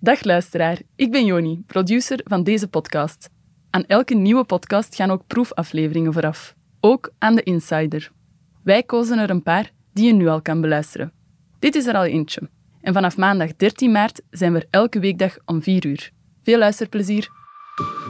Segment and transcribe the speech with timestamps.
[0.00, 3.30] Dag luisteraar, ik ben Joni, producer van deze podcast.
[3.70, 6.54] Aan elke nieuwe podcast gaan ook proefafleveringen vooraf.
[6.80, 8.10] Ook aan de Insider.
[8.62, 11.12] Wij kozen er een paar die je nu al kan beluisteren.
[11.58, 12.50] Dit is er al eentje.
[12.80, 16.10] En vanaf maandag 13 maart zijn we er elke weekdag om 4 uur.
[16.42, 17.28] Veel luisterplezier.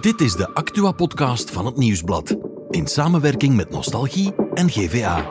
[0.01, 2.37] Dit is de Actua-podcast van het Nieuwsblad.
[2.71, 5.27] In samenwerking met Nostalgie en GVA.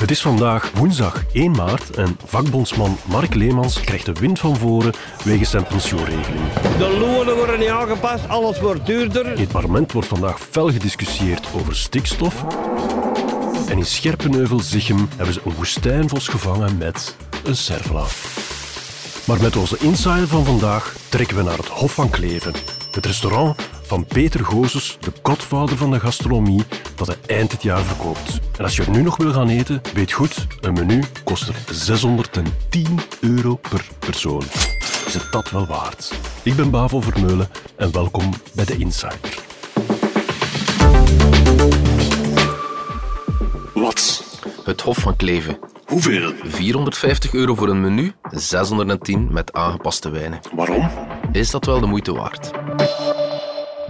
[0.00, 4.92] Het is vandaag woensdag 1 maart en vakbondsman Mark Leemans krijgt de wind van voren
[5.24, 6.52] wegens zijn pensioenregeling.
[6.78, 9.26] De lonen worden niet aangepast, alles wordt duurder.
[9.26, 12.44] In het parlement wordt vandaag fel gediscussieerd over stikstof.
[13.68, 18.04] En in Scherpenheuvel-Zichem hebben ze een woestijnvos gevangen met een servla.
[19.24, 22.52] Maar met onze insider van vandaag trekken we naar het Hof van Kleven.
[22.90, 26.62] Het restaurant van Peter Gozes, de godvader van de gastronomie,
[26.94, 28.40] dat hij eind dit jaar verkoopt.
[28.56, 31.54] En als je er nu nog wil gaan eten, weet goed, een menu kost er
[31.70, 34.42] 610 euro per persoon.
[35.06, 36.14] Is het dat wel waard?
[36.42, 39.38] Ik ben Bavo Vermeulen en welkom bij de Insider.
[43.74, 44.24] Wat?
[44.64, 45.58] Het Hof van Kleven.
[45.86, 46.32] Hoeveel?
[46.44, 50.40] 450 euro voor een menu, 610 met aangepaste wijnen.
[50.54, 50.88] Waarom?
[51.32, 52.50] Is dat wel de moeite waard?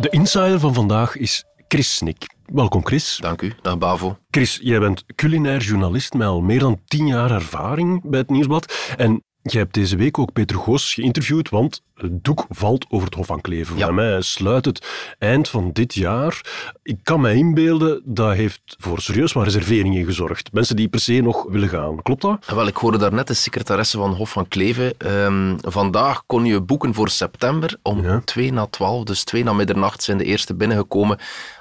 [0.00, 2.27] De insider van vandaag is Chris Snik.
[2.52, 3.18] Welkom Chris.
[3.20, 3.52] Dank u.
[3.62, 4.18] Dag Bavo.
[4.30, 8.92] Chris, jij bent culinair journalist met al meer dan tien jaar ervaring bij het Nieuwsblad.
[8.96, 13.14] En jij hebt deze week ook Peter Goos geïnterviewd, want het doek valt over het
[13.16, 13.77] Hof van Kleven.
[13.77, 13.84] Ja.
[13.84, 14.86] Voor mij sluit het
[15.18, 16.40] eind van dit jaar.
[16.82, 20.52] Ik kan me inbeelden, dat heeft voor serieus wat reserveringen gezorgd.
[20.52, 22.02] Mensen die per se nog willen gaan.
[22.02, 22.46] Klopt dat?
[22.46, 24.94] Wel, ik hoorde daarnet de secretaresse van Hof van Kleven.
[24.98, 28.22] Ehm, vandaag kon je boeken voor september om Ja.
[28.24, 31.18] 2 na 12, dus 2 na middernacht zijn de eerste binnengekomen.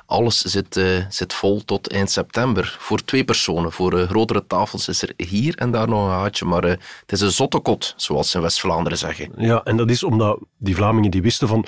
[0.10, 2.76] Alles zit, eh, zit vol tot eind september.
[2.80, 3.72] Voor twee personen.
[3.72, 6.46] Voor eh, grotere tafels is er hier en daar nog een haatje.
[6.46, 6.70] Maar eh,
[7.02, 9.32] het is een zotte kot, zoals ze in West-Vlaanderen zeggen.
[9.38, 10.27] Ja, en dat is omdat
[10.58, 11.66] die Vlamingen die wisten van...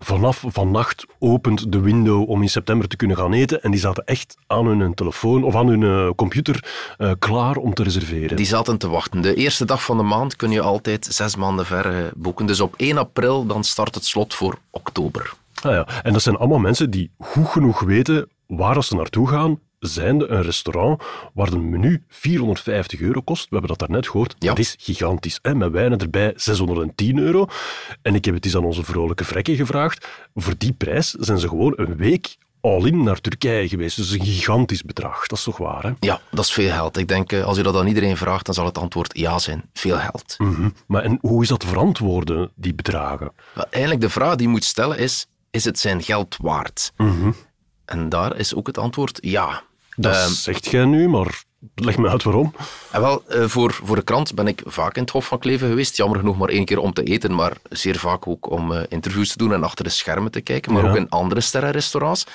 [0.00, 3.62] Vanaf vannacht opent de window om in september te kunnen gaan eten.
[3.62, 6.64] En die zaten echt aan hun telefoon of aan hun eh, computer
[6.98, 8.36] eh, klaar om te reserveren.
[8.36, 9.20] Die zaten te wachten.
[9.20, 12.46] De eerste dag van de maand kun je altijd zes maanden ver eh, boeken.
[12.46, 15.32] Dus op 1 april dan start het slot voor oktober.
[15.62, 15.86] Ah ja.
[16.02, 19.58] En dat zijn allemaal mensen die goed genoeg weten waar ze naartoe gaan.
[19.78, 21.02] Zijnde een restaurant
[21.34, 23.42] waar een menu 450 euro kost.
[23.42, 24.34] We hebben dat daarnet gehoord.
[24.38, 24.48] Ja.
[24.48, 25.38] Dat is gigantisch.
[25.42, 25.54] Hè?
[25.54, 27.46] Met wijnen erbij 610 euro.
[28.02, 30.08] En ik heb het eens aan onze vrolijke vrekken gevraagd.
[30.34, 33.96] Voor die prijs zijn ze gewoon een week all-in naar Turkije geweest.
[33.96, 35.26] Dus een gigantisch bedrag.
[35.26, 35.92] Dat is toch waar, hè?
[36.00, 36.96] Ja, dat is veel geld.
[36.96, 39.64] Ik denk, eh, als je dat aan iedereen vraagt, dan zal het antwoord ja zijn.
[39.72, 40.34] Veel geld.
[40.38, 40.68] Mhm.
[40.86, 43.32] Maar en hoe is dat verantwoorden, die bedragen?
[43.52, 46.92] Wel, Eigenlijk de vraag die je moet stellen is, is het zijn geld waard?
[47.84, 49.62] En daar is ook het antwoord ja.
[50.00, 51.42] Dat Ehm, zegt jij nu, maar
[51.74, 52.54] leg me uit waarom.
[52.90, 55.68] En wel, eh, voor, voor de krant ben ik vaak in het Hof van Kleven
[55.68, 55.96] geweest.
[55.96, 59.28] Jammer genoeg maar één keer om te eten, maar zeer vaak ook om eh, interviews
[59.32, 60.72] te doen en achter de schermen te kijken.
[60.72, 60.90] Maar Ja.
[60.90, 62.26] ook in andere sterrenrestaurants.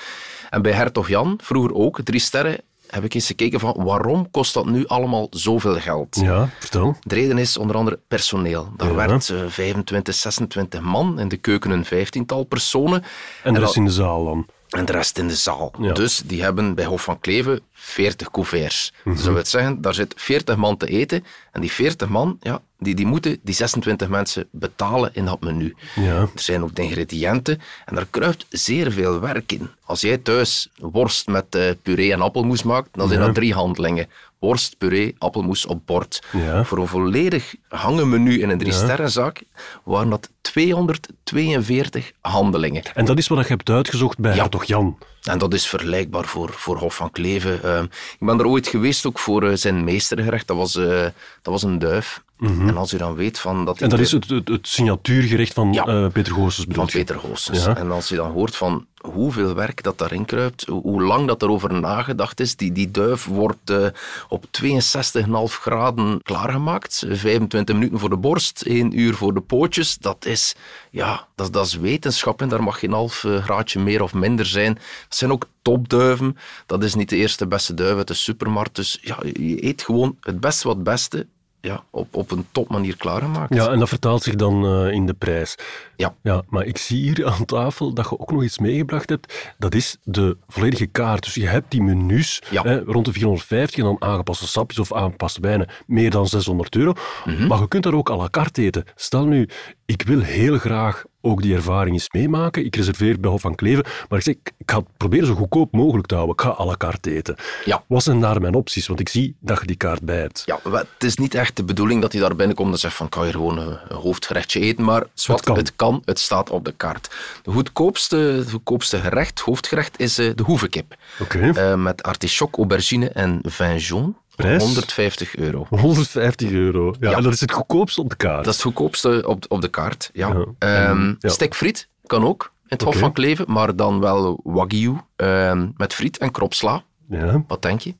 [0.50, 4.54] En bij Hertog Jan, vroeger ook, drie sterren, heb ik eens gekeken van waarom kost
[4.54, 6.16] dat nu allemaal zoveel geld?
[6.20, 6.96] Ja, vertel.
[7.00, 8.72] De reden is onder andere personeel.
[8.76, 8.94] Daar Ja.
[8.94, 13.02] werkt eh, 25, 26 man, in de keuken een vijftiental personen.
[13.42, 14.46] En de dat- rest in de zaal dan.
[14.74, 15.72] En de rest in de zaal.
[15.80, 15.92] Ja.
[15.92, 18.92] Dus die hebben bij Hof van Kleven 40 couverts.
[19.04, 19.14] Mhm.
[19.14, 21.24] Dus dat wil zeggen, daar zit 40 man te eten.
[21.52, 25.74] En die 40 man, ja, die, die moeten die 26 mensen betalen in dat menu.
[25.94, 26.16] Ja.
[26.20, 29.68] Er zijn ook de ingrediënten en daar kruipt zeer veel werk in.
[29.84, 33.26] Als jij thuis worst met eh, puree en appelmoes maakt, dan zijn Ja.
[33.26, 34.08] dat drie handelingen.
[34.44, 36.22] Worst, puree, appelmoes op bord.
[36.32, 36.64] Ja.
[36.64, 39.42] Voor een volledig hangen menu in een drie-sterrenzaak
[39.84, 42.82] waren dat 242 handelingen.
[42.94, 44.40] En dat is wat je hebt uitgezocht bij Ja.
[44.40, 44.98] Hertog Jan.
[45.22, 47.62] En dat is vergelijkbaar voor, voor Hof van Kleven.
[47.62, 47.82] Eh,
[48.18, 50.46] ik ben er ooit geweest ook voor eh, zijn meestergerecht.
[50.46, 51.02] Dat was, eh,
[51.42, 52.22] dat was een duif.
[52.44, 53.74] En als u dan weet van dat...
[53.74, 53.84] Mhm.
[53.84, 55.84] En dat is het, het, het signatuurgerecht van Ja.
[55.86, 56.92] eh, Peter Goossens bedoel van?
[56.92, 57.64] Peter Goossens.
[57.64, 57.76] Ja.
[57.76, 61.72] En als je dan hoort van hoeveel werk dat daarin kruipt, hoe- lang dat erover
[61.80, 62.56] nagedacht is.
[62.56, 63.86] Die, die duif wordt eh,
[64.28, 67.04] op 62,5 graden klaargemaakt.
[67.08, 69.96] 25 minuten voor de borst, 1 uur voor de pootjes.
[69.98, 70.54] Dat is,
[70.90, 74.46] ja, dat, dat is wetenschap en daar mag geen half eh, graadje meer of minder
[74.46, 74.74] zijn.
[74.74, 74.82] Dat
[75.18, 76.36] zijn ook topduiven.
[76.66, 78.76] Dat is niet de eerste beste duif uit de supermarkt.
[78.76, 81.26] Dus ja, je eet gewoon het beste wat het beste
[81.64, 83.54] ja, op, op een topmanier klaargemaakt.
[83.54, 85.54] Ja, en dat vertaalt zich dan eh, in de prijs.
[85.96, 86.14] Ja.
[86.22, 86.42] ja.
[86.48, 89.54] Maar ik zie hier aan tafel dat je ook nog iets meegebracht hebt.
[89.58, 91.24] Dat is de volledige kaart.
[91.24, 92.62] Dus je hebt die menus Ja.
[92.62, 96.92] hè, rond de 450 en dan aangepaste sapjes of aangepaste wijnen meer dan 600 euro.
[97.24, 97.46] Mhm.
[97.46, 98.84] Maar je kunt daar ook à la carte eten.
[98.94, 99.48] Stel nu,
[99.86, 102.64] ik wil heel graag ook die ervaring eens meemaken.
[102.64, 105.72] Ik reserveer bij Hof van Kleven, maar ik zeg, ik ga het proberen zo goedkoop
[105.72, 106.34] mogelijk te houden.
[106.34, 107.36] Ik ga à la carte eten.
[107.64, 107.84] Ja.
[107.86, 108.86] Wat zijn daar mijn opties?
[108.86, 110.42] Want ik zie dat je die kaart bij hebt.
[110.46, 113.26] Ja, het is niet echt de bedoeling dat hij daar binnenkomt en zegt van kan
[113.26, 115.56] je gewoon een, hoofdgerechtje eten, maar zwart, Het kan.
[115.56, 117.14] het kan, het staat op de kaart.
[117.42, 120.94] De goedkoopste, het goedkoopste gerecht, hoofdgerecht, is eh, de hoevenkip.
[121.20, 121.50] Oké.
[121.50, 124.12] Eh, met artichok, aubergine en vin jaune.
[124.36, 124.62] Prijs?
[124.62, 125.66] 150 euro.
[125.68, 126.94] 150 euro.
[127.00, 127.16] Ja, Ja.
[127.16, 128.44] En dat is het goedkoopste op de kaart.
[128.44, 130.10] Dat is het goedkoopste op, op de kaart.
[130.12, 130.28] Ja.
[130.28, 130.44] Ja.
[130.58, 131.28] Ehm, Ja.
[131.28, 132.98] Stekfriet kan ook in het Hof Oké.
[132.98, 136.82] van Kleven, maar dan wel wagyu ehm, met friet en kropsla.
[137.08, 137.44] Ja.
[137.48, 137.94] Wat denk je?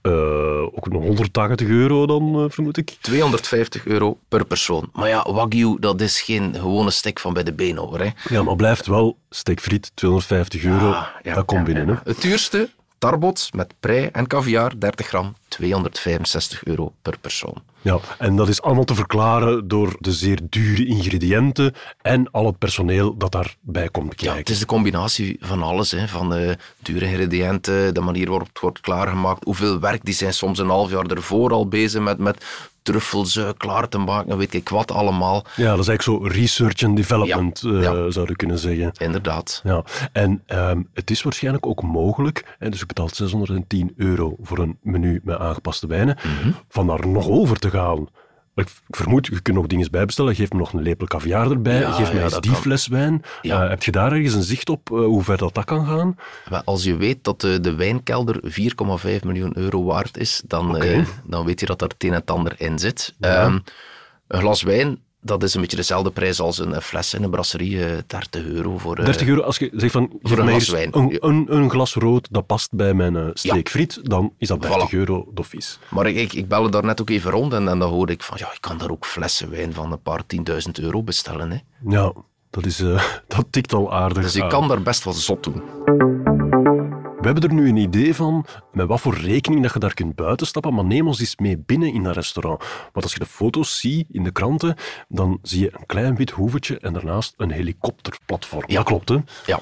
[0.00, 2.96] Eh, ook nog 180 euro dan, eh, vermoed ik.
[3.00, 4.88] 250 euro per persoon.
[4.92, 8.00] Maar ja, wagyu, dat is geen gewone stek van bij de beenhouwer.
[8.00, 8.34] Hè.
[8.34, 10.90] Ja, maar blijft wel steekfriet, 250 euro.
[10.90, 11.88] Ah, ja, dat komt binnen.
[11.88, 11.94] Hè?
[12.04, 12.68] Het duurste,
[12.98, 17.54] tarbot met prei en caviar, 30 gram, 265 euro per persoon.
[17.82, 22.58] Ja, en dat is allemaal te verklaren door de zeer dure ingrediënten en al het
[22.58, 24.38] personeel dat daarbij komt Ja, kijken.
[24.38, 25.90] het is de combinatie van alles.
[25.90, 26.08] Hè.
[26.08, 30.04] Van eh, dure ingrediënten, de manier waarop het wordt klaargemaakt, hoeveel werk.
[30.04, 32.44] Die zijn soms een half jaar ervoor al bezig met, met
[32.92, 35.44] truffels eh, klaar te maken, weet ik wat allemaal.
[35.56, 38.10] Ja, dat is eigenlijk zo research and development, Ja, eh, ja.
[38.10, 38.92] zou je kunnen zeggen.
[38.98, 39.60] Inderdaad.
[39.64, 44.58] Ja, en ehm, het is waarschijnlijk ook mogelijk, hè, dus je betaalt 610 euro voor
[44.58, 46.50] een menu met aangepaste wijnen, Mhm.
[46.68, 48.06] van daar nog over te gaan.
[48.58, 50.34] Ik vermoed, je kunt nog dingen bijbestellen.
[50.34, 51.80] Geef me nog een lepel caviar erbij.
[51.80, 52.60] Ja, Geef mij ja, eens die kan.
[52.60, 53.22] fles wijn.
[53.42, 53.62] Ja.
[53.62, 56.16] Eh, heb je daar ergens een zicht op eh, hoe ver dat, dat kan gaan?
[56.50, 61.06] Maar als je weet dat de, de wijnkelder 4,5 miljoen euro waard is, dan, eh,
[61.24, 63.14] dan weet je dat er het een en het ander in zit.
[63.20, 63.58] Ehm,
[64.28, 67.84] een glas wijn, dat is een beetje dezelfde prijs als een, fles in een brasserie,
[67.84, 68.96] eh 30 euro voor...
[68.98, 70.96] eh, 30 euro, als je zegt van, geef een glas wijn.
[70.96, 74.60] Een, een, een glas rood, dat past bij mijn eh, steek friet, dan is dat
[74.62, 74.90] 30 Voilà.
[74.92, 75.78] euro doffies.
[75.90, 78.22] Maar ik, ik, ik belde daar net ook even rond en, en dan hoorde ik
[78.22, 81.50] van, ja, ik kan daar ook flessen wijn van een paar tienduizend euro bestellen.
[81.50, 81.58] Hè.
[81.88, 82.12] Ja,
[82.50, 84.48] dat, is, eh, dat tikt al aardig Dus ik aan.
[84.48, 85.62] kan daar best wel zot doen.
[87.20, 90.14] We hebben er nu een idee van met wat voor rekening dat je daar kunt
[90.14, 92.62] buitenstappen, maar neem ons eens mee binnen in dat restaurant.
[92.92, 94.74] Want als je de foto's ziet in de kranten,
[95.08, 98.64] dan zie je een klein wit hoevetje en daarnaast een helikopterplatform.
[98.66, 98.74] Ja.
[98.76, 99.16] Dat klopt, hè?
[99.46, 99.60] Ja,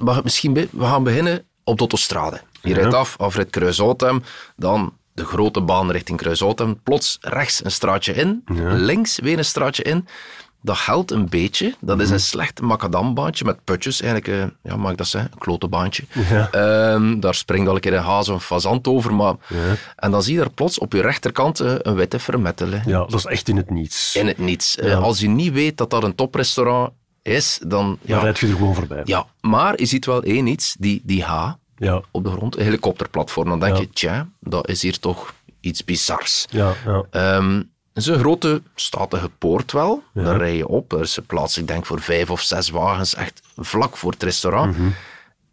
[0.00, 2.40] maar misschien we gaan beginnen op de autostrade.
[2.62, 2.74] Je Ja.
[2.74, 4.22] rijdt af, afrit Kruisoutem,
[4.56, 6.82] dan de grote baan richting Kruisoutem.
[6.82, 8.72] Plots rechts een straatje in, Ja.
[8.74, 10.06] links weer een straatje in.
[10.62, 11.74] Dat helpt een beetje.
[11.80, 12.04] Dat Mhm.
[12.04, 14.00] is een slecht macadambaantje met putjes.
[14.00, 15.30] Eigenlijk, eh, ja, mag ik dat zeggen?
[15.32, 16.02] Een klotenbaantje.
[16.30, 16.50] Ja.
[16.50, 19.14] Ehm, daar springt al een keer een haas of een fazant over.
[19.14, 19.34] Maar...
[19.48, 19.56] Ja.
[19.96, 22.68] En dan zie je daar plots op je rechterkant eh, een witte vermetel.
[22.70, 22.80] hè.
[22.90, 24.16] Ja, dat is echt in het niets.
[24.16, 24.76] In het niets.
[24.76, 24.96] Eh, Ja.
[24.96, 26.90] als je niet weet dat dat een toprestaurant
[27.22, 27.68] is, dan...
[27.86, 29.00] Dan Ja, rijd je er gewoon voorbij.
[29.04, 31.52] ja, maar je ziet wel één iets, die, die H
[32.10, 33.48] op de grond, een helikopterplatform.
[33.48, 36.46] Dan denk je, tja, dat is hier toch iets bizars.
[36.50, 37.04] ja, ja.
[37.10, 37.62] Ehm,
[37.92, 40.02] het is een grote, statige poort wel.
[40.14, 40.22] Ja.
[40.22, 40.92] Daar rij je op.
[40.92, 44.22] Er is een plaats, ik denk, voor vijf of zes wagens, echt vlak voor het
[44.22, 44.76] restaurant.
[44.78, 44.88] Mhm.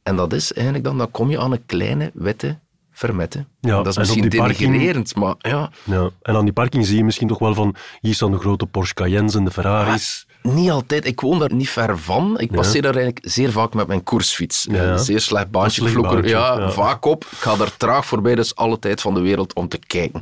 [0.04, 2.60] En dat is eigenlijk dan, dan kom je aan een kleine, witte
[2.92, 3.46] vermette.
[3.60, 6.10] Ja, dat is misschien parking- denigrerend, maar ja, ja.
[6.22, 8.94] En aan die parking zie je misschien toch wel van, hier staan de grote Porsche
[8.94, 10.27] Cayennes en de Ferraris.
[10.54, 11.06] Niet altijd.
[11.06, 12.40] Ik woon daar niet ver van.
[12.40, 14.68] Ik passeer daar eigenlijk zeer vaak met mijn koersfiets.
[14.70, 14.84] Ja.
[14.84, 15.82] Een zeer slecht baantje.
[15.82, 17.26] Ik vloek er ja, vaak op.
[17.32, 20.22] Ik ga er traag voorbij, dus alle tijd van de wereld om te kijken.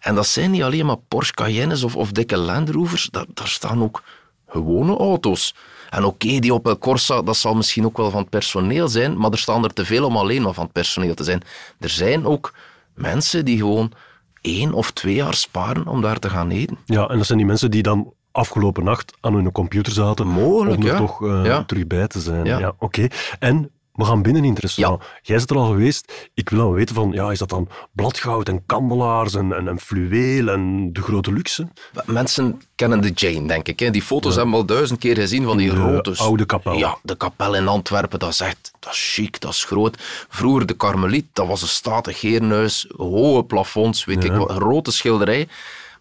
[0.00, 3.08] En dat zijn niet alleen maar Porsche Cayennes of, of dikke Land Rovers.
[3.10, 4.02] Daar, daar staan ook
[4.48, 5.54] gewone auto's.
[5.90, 9.30] En oké, die Opel Corsa, dat zal misschien ook wel van het personeel zijn, maar
[9.30, 11.42] er staan er te veel om alleen maar van het personeel te zijn.
[11.80, 12.54] Er zijn ook
[12.94, 13.92] mensen die gewoon
[14.40, 16.78] één of twee jaar sparen om daar te gaan eten.
[16.84, 20.76] Ja, en dat zijn die mensen die dan afgelopen nacht aan hun computer zaten Mogelijk,
[20.76, 20.98] om er ja.
[20.98, 21.64] toch Ja.
[21.64, 22.44] terug bij te zijn.
[22.44, 22.58] Ja.
[22.58, 22.74] Ja.
[22.78, 23.06] Oké.
[23.38, 25.02] En we gaan binnen in het restaurant.
[25.22, 26.28] Jij zit er al geweest.
[26.34, 29.80] Ik wil dan weten van, ja, is dat dan bladgoud en kandelaars en, en, en
[29.80, 31.68] fluweel en de grote luxe?
[32.04, 33.78] Mensen kennen de Jane, denk ik.
[33.78, 33.90] Hè.
[33.90, 36.14] Die foto's hebben we al duizend keer gezien van die De grote...
[36.16, 36.72] oude kapel.
[36.72, 39.96] Ja, de kapel in Antwerpen, dat is echt dat is chic, dat is groot.
[40.28, 45.48] Vroeger de Karmeliet, dat was een statig herenhuis, hoge plafonds, weet ik wat, grote schilderij.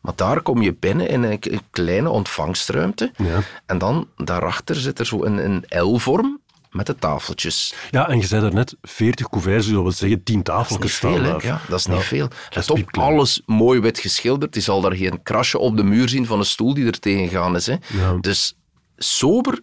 [0.06, 3.12] Maar daar kom je binnen in een, een kleine ontvangstruimte.
[3.18, 3.40] Ja.
[3.66, 6.40] En dan, daarachter zit er zo een, een L-vorm
[6.72, 7.74] met de tafeltjes.
[7.92, 10.96] Ja, en je zei daarnet 40 couverts, dus dat wil zeggen 10 Dat is tafeltjes
[10.96, 11.46] staan veel, daar.
[11.46, 11.92] Ja, dat is Ja.
[11.94, 12.28] niet veel.
[12.50, 13.08] is Let op, piepklein.
[13.08, 14.56] alles mooi wit geschilderd.
[14.56, 17.30] Je zal daar geen krasje op de muur zien van een stoel die er tegen
[17.30, 17.66] gaan is.
[17.66, 17.76] Hè.
[17.88, 18.18] Ja.
[18.22, 18.58] Dus
[18.98, 19.60] sober,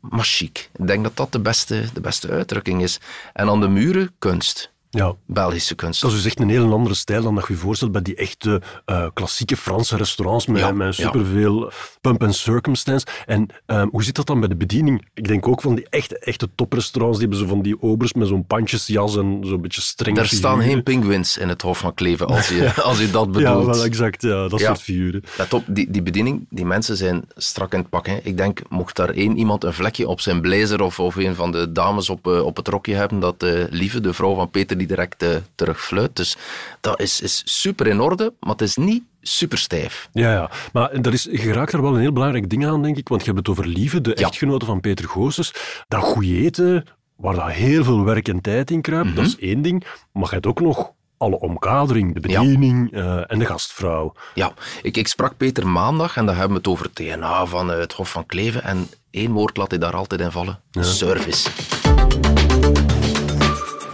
[0.00, 0.70] maar chic.
[0.78, 2.98] Ik denk dat dat de beste, de beste uitdrukking is.
[3.32, 4.71] En aan de muren kunst.
[4.94, 5.14] Ja.
[5.26, 6.00] Belgische kunst.
[6.00, 8.14] Dat is dus echt een heel andere stijl dan dat je je voorstelt bij die
[8.14, 11.02] echte eh, klassieke Franse restaurants met, Ja, met ja.
[11.04, 13.06] superveel pump and circumstance.
[13.26, 15.06] En ehm, hoe zit dat dan bij de bediening?
[15.14, 18.28] Ik denk ook van die echte, echte toprestaurants, die hebben zo van die obers met
[18.28, 22.26] zo'n pandjesjas en zo'n beetje streng Er staan geen pinguïns in het Hof van Kleven,
[22.26, 23.76] als je, als je dat Ja, bedoelt.
[23.76, 24.22] wel exact.
[24.22, 24.66] Ja, dat Ja.
[24.66, 25.22] soort figuren.
[25.38, 28.06] Let op, die, die bediening, die mensen zijn strak in het pak.
[28.06, 28.18] Hè.
[28.22, 31.52] Ik denk, mocht daar één iemand een vlekje op zijn blazer of, of een van
[31.52, 34.76] de dames op, eh, op het rokje hebben, dat eh, Lieve, de vrouw van Peter,
[34.86, 36.16] die direct eh, terugfluit.
[36.16, 36.36] Dus
[36.80, 40.08] dat is, is super in orde, maar het is niet super stijf.
[40.12, 40.50] Ja, ja.
[40.72, 43.08] Maar er is, je raakt er wel een heel belangrijk ding aan, denk ik.
[43.08, 44.26] Want je hebt het over Lieve, de Ja.
[44.26, 45.52] echtgenote van Peter Goossens.
[45.88, 46.84] Dat goeie eten,
[47.16, 49.84] waar dat heel veel werk en tijd in kruipt, dat is één ding.
[50.12, 52.40] Maar je hebt ook nog alle omkadering, de Ja.
[52.40, 54.12] bediening eh, en de gastvrouw.
[54.34, 57.72] Ja, ik, ik sprak Peter maandag en dan hebben we het over het DNA van
[57.72, 58.62] eh, het Hof van Kleven.
[58.62, 60.60] En één woord laat hij daar altijd in vallen.
[60.80, 61.48] Service.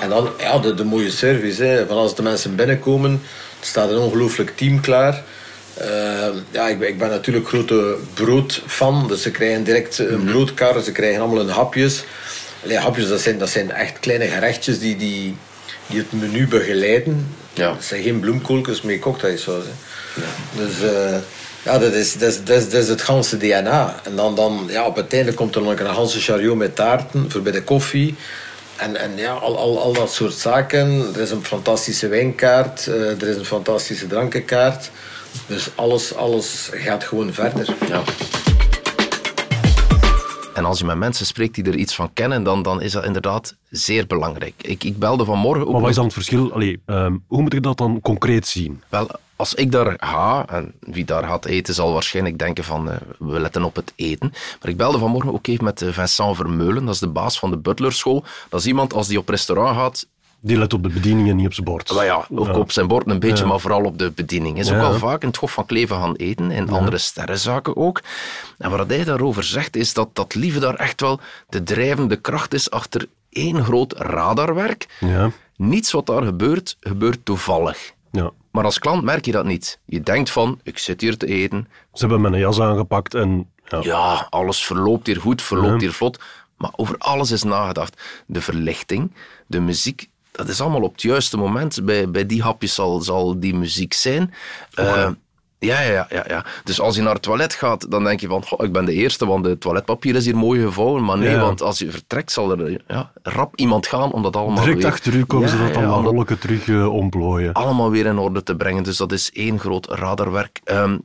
[0.09, 1.63] En dan ja, de, de mooie service.
[1.65, 1.87] Hè.
[1.87, 3.11] Van als de mensen binnenkomen,
[3.61, 5.23] er staat een ongelooflijk team klaar.
[5.75, 5.89] Eh,
[6.51, 9.09] ja, ik, ben- ik ben natuurlijk grote broodfan.
[9.09, 12.05] Dus ze krijgen direct een broodkar, ze krijgen allemaal hun hapjes.
[12.65, 15.37] Allee, hapjes, dat zijn, dat zijn echt kleine gerechtjes die, die,
[15.87, 17.35] die het menu begeleiden.
[17.53, 17.73] Ja.
[17.73, 19.65] Dat zijn geen bloemkooltjes met cocktailsaus.
[19.65, 20.23] Hè.
[20.65, 21.17] Dus eh,
[21.63, 24.01] ja, dat is, dat, is, dat, is, dat is het ganse DNA.
[24.05, 27.31] En dan, dan ja, op het einde komt er nog een ganse chariot met taarten
[27.31, 28.15] voor bij de koffie.
[28.79, 31.15] En, en ja, al, al, al dat soort zaken.
[31.15, 34.91] Er is een fantastische wijnkaart, eh, er is een fantastische drankenkaart.
[35.47, 37.77] Dus alles, alles gaat gewoon verder.
[37.89, 38.03] Ja.
[40.55, 43.05] En als je met mensen spreekt die er iets van kennen, dan, dan is dat
[43.05, 44.55] inderdaad zeer belangrijk.
[44.57, 46.53] Ik, ik belde vanmorgen ook Maar wat is dan het verschil?
[46.53, 48.83] Allee, ehm, hoe moet ik dat dan concreet zien?
[48.89, 52.97] Wel, als ik daar ga, en wie daar gaat eten zal waarschijnlijk denken van, eh,
[53.19, 54.31] we letten op het eten.
[54.61, 57.51] Maar ik belde vanmorgen ook even met eh, Vincent Vermeulen, dat is de baas van
[57.51, 58.25] de Butlerschool.
[58.49, 60.07] Dat is iemand, als die op restaurant gaat,
[60.41, 61.91] Die let op de bediening en niet op zijn bord.
[61.93, 63.49] wel ja, ook op zijn bord een beetje, Ja.
[63.51, 64.57] maar vooral op de bediening.
[64.57, 67.77] Hij is ook al vaak in het Hof van Kleven gaan eten, in andere sterrenzaken
[67.77, 68.01] ook.
[68.59, 72.55] En wat hij daarover zegt, is dat dat lieve daar echt wel de drijvende kracht
[72.55, 74.87] is achter één groot radarwerk.
[75.01, 77.93] Ja, Niets wat daar gebeurt, gebeurt toevallig.
[78.11, 78.31] ja.
[78.59, 79.79] Maar als klant merk je dat niet.
[79.85, 83.51] Je denkt van, ik zit hier te eten, Ze hebben mijn jas aangepakt en...
[83.69, 83.81] Ja.
[83.83, 85.79] ja, alles verloopt hier goed, verloopt Ja.
[85.79, 86.21] hier vlot.
[86.57, 88.03] Maar over alles is nagedacht.
[88.27, 89.13] De verlichting,
[89.47, 91.85] de muziek, dat is allemaal op het juiste moment.
[91.85, 94.35] Bij, bij die hapjes zal, zal die muziek zijn.
[94.75, 95.17] Eh, ja,
[95.59, 96.45] ja, ja, ja.
[96.65, 98.93] Dus als je naar het toilet gaat, dan denk je van, goh, ik ben de
[98.93, 101.05] eerste, want het toiletpapier is hier mooi gevouwen.
[101.05, 101.41] Maar nee, Ja.
[101.41, 104.91] want als je vertrekt, zal er ja, rap iemand gaan om dat allemaal Direct weer...
[104.93, 107.53] achter u komen ze Ja, dat ja, dat rolletje terug eh, ontplooien.
[107.53, 108.83] allemaal weer in orde te brengen.
[108.83, 110.61] Dus dat is één groot radarwerk.
[110.65, 110.97] Ehm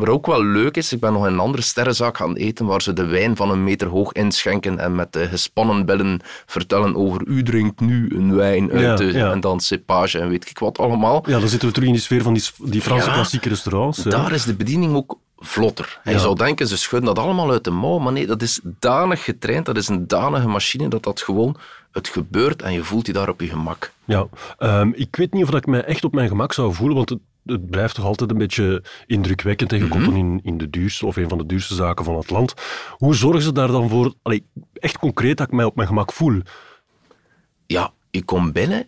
[0.00, 2.82] wat ook wel leuk is, ik ben nog in een andere sterrenzaak gaan eten waar
[2.82, 7.20] ze de wijn van een meter hoog inschenken en met de gespannen billen vertellen over
[7.26, 9.30] u drinkt nu een wijn uit Ja, de, ja.
[9.32, 11.22] en dan cepage en weet ik wat allemaal.
[11.26, 13.12] Ja, dan zitten we terug in die sfeer van die, die Franse Ja.
[13.12, 14.02] klassieke restaurants.
[14.02, 16.00] Daar is de bediening ook vlotter.
[16.04, 18.60] En je zou denken, ze schudden dat allemaal uit de mouw, maar nee, dat is
[18.64, 21.56] danig getraind, dat is een danige machine, dat dat gewoon,
[21.92, 23.92] het gebeurt en je voelt je daar op je gemak.
[24.04, 24.26] Ja,
[24.58, 27.70] ehm, ik weet niet of ik mij echt op mijn gemak zou voelen, want het,
[27.70, 29.72] blijft toch altijd een beetje indrukwekkend.
[29.72, 32.16] En je komt dan in, in de duurste of een van de duurste zaken van
[32.16, 32.54] het land.
[32.96, 36.12] Hoe zorgen ze daar dan voor, allee, echt concreet, dat ik mij op mijn gemak
[36.12, 36.40] voel?
[37.70, 38.86] ja, je komt binnen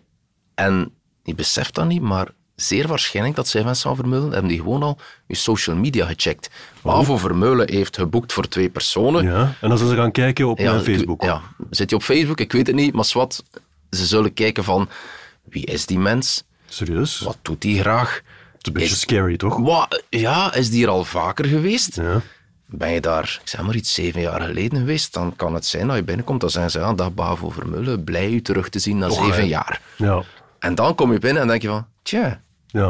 [0.54, 0.92] en
[1.22, 4.98] je beseft dat niet, maar zeer waarschijnlijk dat zij Vincent Vermeulen hebben die gewoon al
[5.26, 6.50] je social media gecheckt.
[6.82, 9.24] Pavo Vermeulen heeft geboekt voor twee personen.
[9.24, 9.54] Ja?
[9.60, 11.22] En dan zijn ze gaan kijken op mijn Facebook.
[11.22, 12.40] Ja, zit je op Facebook?
[12.40, 13.44] Ik weet het niet, maar wat,
[13.90, 14.88] ze zullen kijken van
[15.42, 16.44] wie is die mens?
[16.66, 17.20] Serieus?
[17.20, 18.22] Wat doet hij graag?
[18.62, 19.56] Het is een beetje scary, toch?
[19.58, 21.96] Wat, ja, is die hier al vaker geweest?
[21.96, 22.20] Ja.
[22.66, 25.86] Ben je daar, ik zeg maar iets, zeven jaar geleden geweest, dan kan het zijn
[25.86, 28.98] dat je binnenkomt, dan zeggen ze, ja, dag Bavo Vermeulen, blij u terug te zien
[28.98, 29.46] na Toch, zeven hè?
[29.48, 29.80] jaar.
[29.96, 30.22] Ja,
[30.58, 32.88] En dan kom je binnen en denk je van, tja, ja.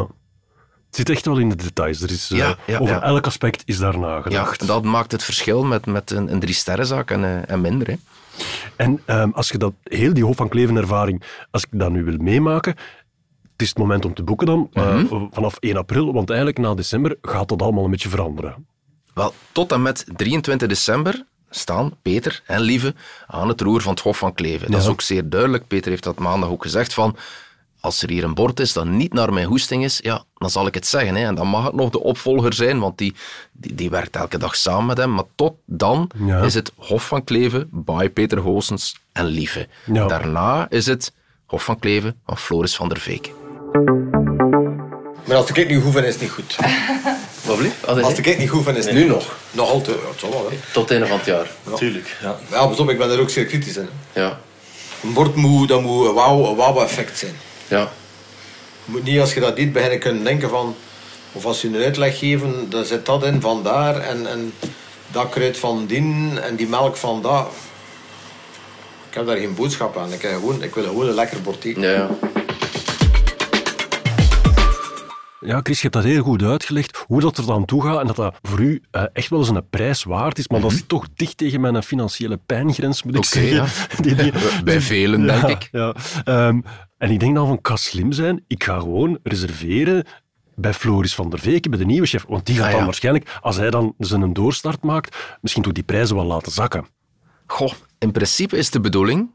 [0.87, 2.02] Het zit echt wel in de details.
[2.02, 3.02] Er is, eh, Ja, ja, over ja.
[3.02, 4.67] elk aspect is daar ja, nagedacht.
[4.67, 7.87] dat maakt het verschil met, met een, een drie-sterrenzaak en, eh, en minder.
[7.87, 7.95] Hè.
[8.76, 12.05] En ehm, als je dat, heel die Hof van Kleven ervaring, als ik dat nu
[12.05, 12.75] wil meemaken,
[13.62, 15.25] is het moment om te boeken dan, eh, Mhm.
[15.31, 18.66] vanaf 1 april, want eigenlijk na december gaat dat allemaal een beetje veranderen.
[19.14, 22.95] Wel, tot en met 23 december staan Peter en Lieve
[23.26, 24.71] aan het roer van het Hof van Kleven.
[24.71, 25.66] Dat is ook zeer duidelijk.
[25.66, 27.16] Peter heeft dat maandag ook gezegd van...
[27.81, 30.66] Als er hier een bord is dat niet naar mijn hoesting is, ja, dan zal
[30.66, 31.14] ik het zeggen.
[31.14, 31.25] Hè.
[31.26, 33.14] En dan mag het nog de opvolger zijn, want die,
[33.52, 35.14] die, die werkt elke dag samen met hem.
[35.14, 36.40] Maar tot dan Ja.
[36.42, 39.69] is het Hof van Kleven bij Peter Hoosens en Lieve.
[39.92, 40.07] Ja.
[40.07, 41.12] Daarna is het
[41.47, 43.33] Hof van Kleven van Floris van der Veek.
[45.25, 46.57] Maar als de kijk niet goed vind, is het niet goed.
[47.47, 47.87] Wat blieft?
[47.87, 49.37] Als de kijk niet goed vind, is het Nu nog?
[49.50, 50.49] Nog altijd, ja, het zal wel.
[50.50, 50.57] Hè.
[50.73, 51.50] Tot het einde van het jaar.
[51.76, 52.17] Tuurlijk.
[52.23, 52.37] Ja.
[52.50, 53.88] ja, pas op, ik ben er ook zeer kritisch in.
[54.12, 54.38] Ja.
[55.02, 57.35] Een bord moet, dat moet een wauw- een wauw-effect zijn.
[57.69, 57.79] Ja.
[58.85, 60.76] Je moet niet als je dat niet beginnen kunnen denken van...
[61.33, 64.52] Of als je een uitleg geven, dan zit dat in van daar en, en
[65.11, 67.47] dat kruid van dien en die melk van dat.
[69.09, 70.12] Ik heb daar geen boodschap aan.
[70.12, 71.83] Ik, heb gewoon, ik wil gewoon een lekker bord eten.
[71.83, 72.09] Ja, ja.
[75.45, 78.07] Ja, Chris, je hebt dat heel goed uitgelegd, hoe dat er dan toe gaat en
[78.07, 80.89] dat dat voor u eh, echt wel eens een prijs waard is, maar dat zit
[80.89, 83.33] toch dicht tegen mijn financiële pijngrens, moet ik Mhm.
[83.33, 83.87] Zeggen.
[84.05, 84.33] Die- die-
[84.65, 85.69] Bij velen, denk ja, ik.
[85.73, 85.95] Ja.
[86.25, 86.61] Ehm,
[86.99, 90.05] en ik denk dan van, kan slim zijn, ik ga gewoon reserveren
[90.55, 92.85] bij Floris van der Veken, bij de nieuwe chef, want die gaat Ah, dan ja.
[92.85, 96.87] waarschijnlijk, als hij dan zijn doorstart maakt, misschien toch die prijzen wel laten zakken.
[97.47, 99.31] Goh, in principe is de bedoeling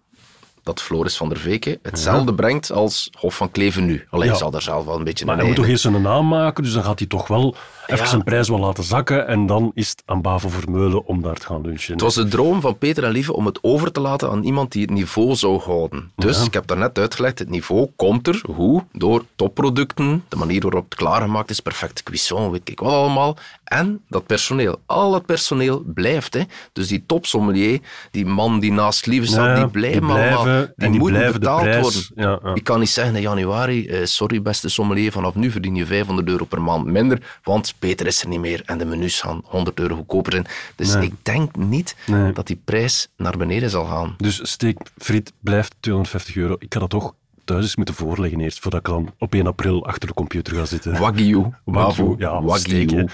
[0.68, 4.06] dat Floris van der Veken hetzelfde brengt als Hof van Kleven nu.
[4.10, 4.36] Alleen Ja.
[4.36, 6.64] zal daar zelf wel een beetje Maar een hij moet toch eerst zijn naam maken,
[6.64, 7.56] dus dan gaat hij toch wel
[7.86, 8.10] even Ja.
[8.10, 11.46] zijn prijs wel laten zakken en dan is het aan Bavo Vermeulen om daar te
[11.46, 11.92] gaan lunchen.
[11.94, 14.72] Het was de droom van Peter en Lieve om het over te laten aan iemand
[14.72, 16.12] die het niveau zou houden.
[16.16, 18.42] Dus, ik heb daarnet uitgelegd, het niveau komt er.
[18.56, 18.84] Hoe?
[18.92, 23.38] Door topproducten, de manier waarop het klaargemaakt is, perfecte cuisson, weet ik wat allemaal.
[23.64, 24.80] En dat personeel.
[24.86, 26.34] Al het personeel blijft.
[26.34, 26.42] Hè.
[26.74, 27.80] Dus die topsommelier,
[28.12, 30.57] die man die naast Lieve staat, die blijven die blijven allemaal.
[30.62, 32.30] En Die die moeten blijven de betaald prijs- worden.
[32.30, 32.54] ja, ja.
[32.56, 36.28] Ik kan niet zeggen in januari, eh, sorry beste sommelier, vanaf nu verdien je 500
[36.28, 39.80] euro per maand minder, want Peter is er niet meer en de menus gaan 100
[39.80, 40.46] euro goedkoper zijn.
[40.76, 41.04] Dus Nee.
[41.04, 42.32] ik denk niet Nee.
[42.34, 44.14] dat die prijs naar beneden zal gaan.
[44.18, 46.56] Dus steekfriet blijft 250 euro.
[46.60, 47.14] Ik ga dat toch
[47.46, 50.66] thuis eens moeten voorleggen eerst, voordat ik dan op 1 april achter de computer ga
[50.66, 51.00] zitten.
[51.00, 51.46] Wagyu.
[51.66, 52.42] Wagyu, ja.
[52.42, 53.08] Wagyu.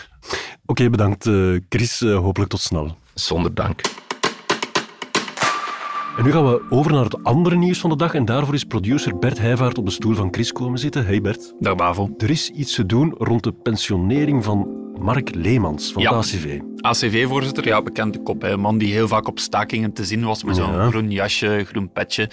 [0.65, 2.01] Oké, bedankt eh, Chris.
[2.01, 2.97] Eh, hopelijk tot snel.
[3.13, 3.81] Zonder dank.
[6.17, 8.13] En nu gaan we over naar het andere nieuws van de dag.
[8.13, 11.05] En daarvoor is producer Bert Heijvaart op de stoel van Chris komen zitten.
[11.05, 11.53] Hey Bert.
[11.59, 12.09] Dag Bavo.
[12.17, 14.67] Er is iets te doen rond de pensionering van
[14.99, 16.09] Mark Leemans van Ja.
[16.17, 16.59] het ACV.
[16.81, 18.43] ACV-voorzitter, ja, bekende kop.
[18.43, 20.89] Een man die heel vaak op stakingen te zien was met zo'n Ja.
[20.89, 22.29] groen jasje, groen petje.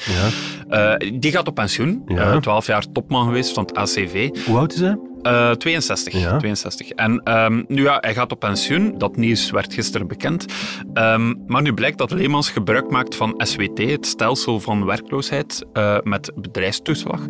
[0.69, 0.97] Ja.
[0.99, 2.03] Eh, die gaat op pensioen.
[2.07, 2.41] Ja.
[2.41, 4.29] 12 jaar topman geweest van het ACV.
[4.47, 4.99] Hoe oud is hij?
[5.23, 6.13] Eh, 62.
[6.13, 6.37] Ja.
[6.37, 6.91] 62.
[6.91, 8.95] En ehm, nu ja, hij gaat op pensioen.
[8.99, 10.45] Dat nieuws werd gisteren bekend.
[10.95, 15.97] Ehm, maar nu blijkt dat Leemans gebruik maakt van SWT, het stelsel van werkloosheid eh,
[16.03, 17.21] met bedrijfstoeslag.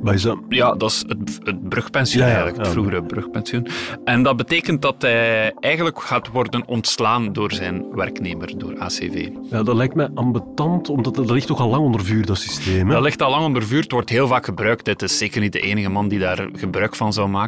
[0.00, 0.38] Wat is dat?
[0.48, 2.80] Ja, dat is het, het brugpensioen Ja, ja, eigenlijk, het ja.
[2.80, 3.66] vroegere brugpensioen.
[4.04, 9.28] En dat betekent dat hij eigenlijk gaat worden ontslaan door zijn werknemer, door ACV.
[9.50, 12.86] Ja, dat lijkt mij ambetant, omdat dat ligt toch al lang onder vuur, dat systeem.
[12.86, 12.94] Hè?
[12.94, 14.86] Dat ligt al lang onder vuur, het wordt heel vaak gebruikt.
[14.86, 17.39] Het is zeker niet de enige man die daar gebruik van zou maken.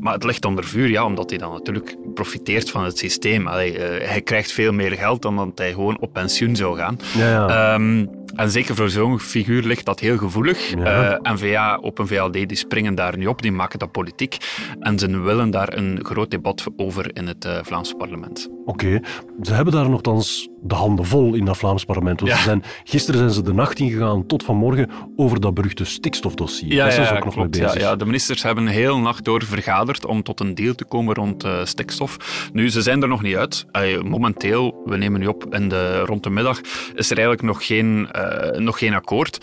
[0.00, 3.46] Maar het ligt onder vuur, ja, omdat hij dan natuurlijk profiteert van het systeem.
[3.46, 6.98] Allee, eh, hij krijgt veel meer geld dan dat hij gewoon op pensioen zou gaan.
[7.16, 7.74] Ja, ja.
[7.74, 10.74] Ehm, en zeker voor zo'n figuur ligt dat heel gevoelig.
[10.78, 11.18] Ja.
[11.18, 14.36] Eh, N-VA, Open VLD, die springen daar nu op, die maken dat politiek.
[14.80, 18.48] En ze willen daar een groot debat over in het eh, Vlaams parlement.
[18.64, 19.00] Oké,
[19.42, 22.20] ze hebben daar nogthans de handen vol in dat Vlaams parlement.
[22.20, 22.38] Want Ja.
[22.38, 26.76] ze zijn, gisteren zijn ze de nacht ingegaan tot vanmorgen over dat beruchte stikstofdossier.
[26.76, 27.50] Daar zijn ze ook nog klopt.
[27.50, 27.82] mee Ja, bezig.
[27.82, 31.14] ja, de ministers hebben een heel nacht door vergaderd om tot een deal te komen
[31.14, 32.16] rond eh, stikstof.
[32.52, 33.66] Nu, ze zijn er nog niet uit.
[34.04, 36.60] Momenteel, we nemen nu op in de, rond de middag,
[36.94, 38.08] is er eigenlijk nog geen,
[38.58, 39.38] nog geen akkoord.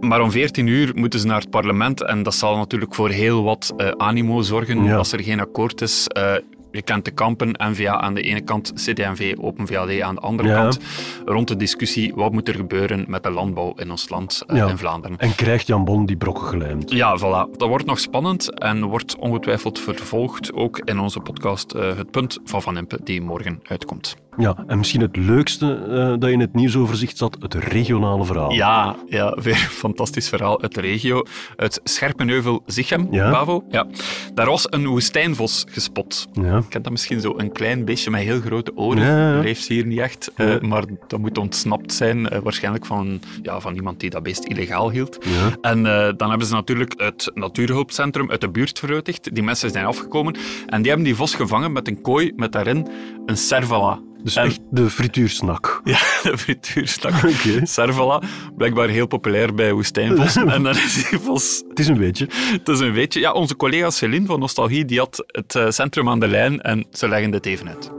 [0.00, 3.42] Maar om 14 uur moeten ze naar het parlement en dat zal natuurlijk voor heel
[3.42, 4.96] wat eh, animo zorgen Ja.
[4.96, 6.06] als er geen akkoord is.
[6.08, 6.32] Eh,
[6.70, 10.48] je kent de kampen, N-VA aan de ene kant, CD&V, Open VLD aan de andere
[10.48, 10.54] Ja.
[10.62, 10.78] kant.
[11.24, 14.68] Rond de discussie, wat moet er gebeuren met de landbouw in ons land, eh, Ja.
[14.68, 15.18] in Vlaanderen.
[15.18, 16.90] En krijgt Jan Bon die brokken gelijmd?
[16.92, 17.56] Ja, voilà.
[17.56, 22.38] Dat wordt nog spannend en wordt ongetwijfeld vervolgd ook in onze podcast eh, Het Punt
[22.44, 24.16] van Van Impe, die morgen uitkomt.
[24.36, 28.52] Ja, en misschien het leukste eh, dat in het nieuwsoverzicht zat, het regionale verhaal.
[28.52, 31.22] Ja, ja, weer een fantastisch verhaal uit de regio.
[31.56, 33.30] Uit Scherpenheuvel-Zichem, Ja?
[33.30, 33.64] Bavo.
[33.70, 33.86] Ja.
[34.34, 36.26] Daar was een woestijnvos gespot.
[36.32, 36.56] Ja.
[36.56, 39.02] Je kent dat misschien zo, een klein beestje met heel grote oren.
[39.02, 39.40] Ja, ja.
[39.40, 42.28] Leeft hier niet echt, eh, maar dat moet ontsnapt zijn.
[42.28, 45.18] eh, waarschijnlijk van, ja, van iemand die dat beest illegaal hield.
[45.20, 45.50] Ja.
[45.60, 45.82] En
[46.16, 49.34] dan hebben ze natuurlijk het natuurhulpcentrum uit de buurt verwittigd.
[49.34, 52.88] Die mensen zijn afgekomen en die hebben die vos gevangen met een kooi met daarin
[53.26, 53.98] een servala.
[54.24, 55.80] Dus En- echt de frituursnak.
[55.84, 57.12] Ja, de frituurstak.
[57.34, 57.66] Oké.
[57.66, 58.20] Servala,
[58.56, 60.48] blijkbaar heel populair bij woestijnvossen.
[60.54, 62.26] en dan is die vos Het is een beetje.
[62.30, 63.20] het is een beetje...
[63.20, 66.86] Ja, onze collega Céline van Nostalgie, die had het eh, centrum aan de lijn en
[66.90, 67.92] ze leggen dit even uit.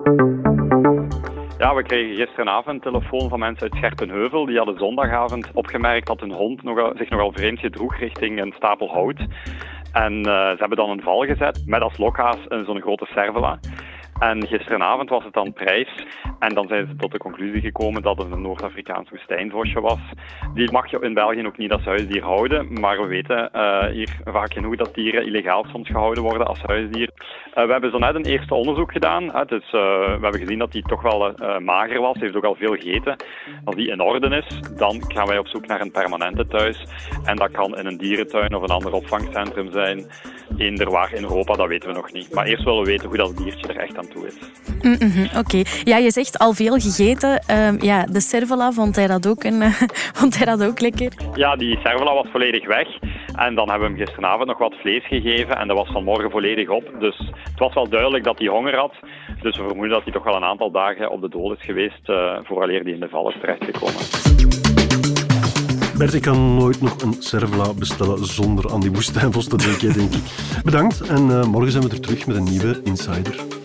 [1.57, 4.45] Ja, we kregen gisteravond telefoon van mensen uit Scherpenheuvel.
[4.45, 8.87] Die hadden zondagavond opgemerkt dat hun hond nogal, zich nogal vreemd gedroeg richting een stapel
[8.89, 9.19] hout.
[9.91, 13.59] En eh, ze hebben dan een val gezet met als lokhaas een zo'n grote servola.
[14.19, 16.05] En gisteravond was het dan prijs.
[16.39, 19.99] En dan zijn ze tot de conclusie gekomen dat het een Noord-Afrikaans woestijnvosje was.
[20.53, 22.79] Die mag je in België ook niet als huisdier houden.
[22.79, 27.09] Maar we weten uh, hier vaak genoeg dat dieren illegaal soms gehouden worden als huisdier.
[27.55, 29.23] Uh, we hebben zo net een eerste onderzoek gedaan.
[29.47, 32.19] Dus, uh, we hebben gezien dat hij toch wel mager was.
[32.19, 33.15] Heeft ook al veel gegeten.
[33.65, 36.85] Als die in orde is, dan gaan wij op zoek naar een permanente thuis.
[37.23, 40.05] En dat kan in een dierentuin of een ander opvangcentrum zijn.
[40.57, 42.33] Eender waar in Europa, dat weten we nog niet.
[42.33, 44.33] Maar eerst willen we weten hoe dat diertje er echt aan toe is.
[44.81, 45.61] Mm -hmm, Oké.
[45.83, 47.43] Ja, je zegt al veel gegeten.
[47.51, 49.61] Uh, ja, de cervela, vond hij, dat ook een,
[50.19, 51.11] vond hij dat ook lekker?
[51.33, 52.87] Ja, die cervela was volledig weg.
[53.35, 56.69] En dan hebben we hem gisteravond nog wat vlees gegeven en dat was vanmorgen volledig
[56.69, 56.91] op.
[56.99, 58.93] Dus het was wel duidelijk dat hij honger had.
[59.41, 62.09] Dus we vermoeden dat hij toch wel een aantal dagen op de dood is geweest
[62.09, 64.01] uh, vooraleer hij in de val is terechtgekomen.
[65.97, 70.13] Bert, ik kan nooit nog een servla bestellen zonder aan die woestijnvos te denken, denk
[70.13, 70.23] ik.
[70.63, 73.64] Bedankt en uh, morgen zijn we er terug met een nieuwe Insider.